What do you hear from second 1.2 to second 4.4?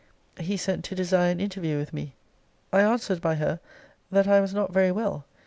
an interview with me. I answered by her, That I